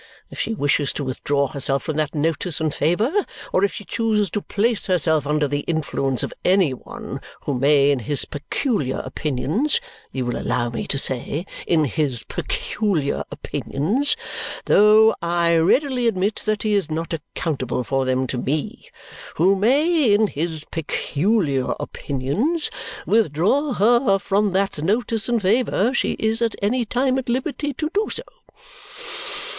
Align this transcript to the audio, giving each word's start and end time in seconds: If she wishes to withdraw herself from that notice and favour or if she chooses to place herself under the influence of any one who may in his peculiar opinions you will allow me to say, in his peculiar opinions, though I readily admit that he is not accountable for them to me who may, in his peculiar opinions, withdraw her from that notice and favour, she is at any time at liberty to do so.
If 0.31 0.39
she 0.39 0.55
wishes 0.55 0.93
to 0.93 1.03
withdraw 1.03 1.45
herself 1.45 1.83
from 1.83 1.95
that 1.97 2.15
notice 2.15 2.59
and 2.59 2.73
favour 2.73 3.13
or 3.53 3.63
if 3.63 3.71
she 3.75 3.85
chooses 3.85 4.31
to 4.31 4.41
place 4.41 4.87
herself 4.87 5.27
under 5.27 5.47
the 5.47 5.59
influence 5.67 6.23
of 6.23 6.33
any 6.43 6.71
one 6.73 7.21
who 7.41 7.53
may 7.53 7.91
in 7.91 7.99
his 7.99 8.25
peculiar 8.25 8.97
opinions 9.05 9.79
you 10.11 10.25
will 10.25 10.37
allow 10.39 10.71
me 10.71 10.87
to 10.87 10.97
say, 10.97 11.45
in 11.67 11.85
his 11.85 12.23
peculiar 12.23 13.23
opinions, 13.29 14.15
though 14.65 15.13
I 15.21 15.55
readily 15.57 16.07
admit 16.07 16.41
that 16.47 16.63
he 16.63 16.73
is 16.73 16.89
not 16.89 17.13
accountable 17.13 17.83
for 17.83 18.03
them 18.05 18.25
to 18.25 18.39
me 18.39 18.89
who 19.35 19.55
may, 19.55 20.11
in 20.11 20.25
his 20.25 20.65
peculiar 20.71 21.75
opinions, 21.79 22.71
withdraw 23.05 23.73
her 23.73 24.17
from 24.17 24.51
that 24.53 24.79
notice 24.81 25.29
and 25.29 25.39
favour, 25.39 25.93
she 25.93 26.13
is 26.13 26.41
at 26.41 26.55
any 26.59 26.85
time 26.85 27.19
at 27.19 27.29
liberty 27.29 27.71
to 27.75 27.91
do 27.93 28.07
so. 28.09 28.23